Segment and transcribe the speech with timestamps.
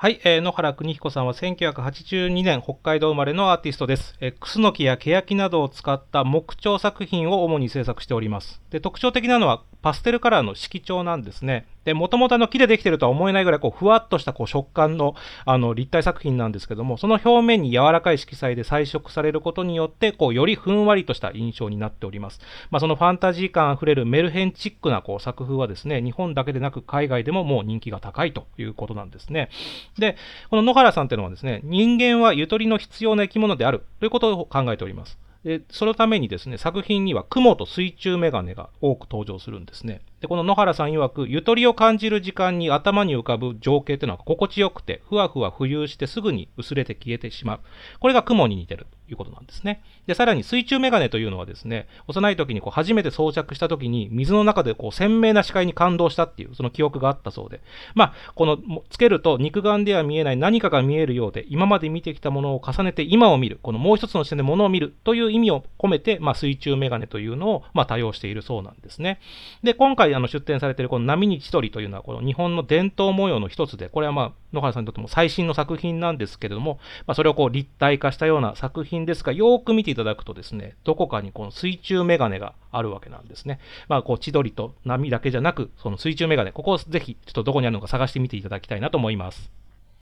[0.00, 4.14] はい、えー、野原邦彦さんは1982年北海道生まれのアーティストです。
[4.20, 8.62] えー、クスノキやケヤキなどを使った木彫作品を主に制作しております。
[8.70, 11.66] で特徴的なのはパステルカラーの色調なんですね。
[11.88, 15.14] で、もともとあの木でできてるとは思えないぐらいこうふわっとしたこう食感の
[15.46, 22.40] あの立体作品なんですけども、その表面に柔らかい色彩で彩色されることによって、こうよりふんわりとした印象になっております。
[22.70, 29.48] まあ、そのファンタジー感あふれるメルヘンチックなこう作風はですね、日本だけでなく海外でももう人気が高いということなんですね。
[29.98, 30.18] で、
[30.50, 35.18] この野原さんっていうのはですね、人間はゆとりの必要な生き物であるということを考えております。
[35.44, 40.00] でそのためにですね、作品には雲と水中メガネが多く登場するんですね。
[40.20, 47.60] で、この野原さん曰く、ゆとりを感じる時間に頭に浮かぶ情景というのは心地よくて、ふわふわ浮遊してすぐに薄れて消えてしまう。
[48.00, 49.82] これが雲に似てるということなんですね。
[50.06, 57.60] で、さらに水中メガネというのはですね、幼い時にこう初めて装着した時に水の中でこう鮮明な視界に感動したっていう、その記憶があったそうで、
[57.94, 58.58] まあ、この
[58.90, 69.20] つけると肉眼では見えない何かが見えるようで、今まで見てきたものを重ねて今を見る、このもう一つの視点で物を見るという意味を込めて、まあ、水中メガネというのを、まあ、多用しているそうなんですね。
[69.62, 83.58] で、今回あの出展されているこの波に千鳥というのは、この日本の伝統模様の一つで、これはまあ、野原さんにとっても最新の作品なんですけれども、まあ、それをこう立体化したような作品ですが、よーく見ていただくとですね、どこかにこの水中メガネがあるわけなんですね。
[83.88, 89.67] まあ、こう千鳥と波だけじゃなく、その水中メガネ、ここをぜひちょっとどこにあるのか探してみていただきたいなと思います。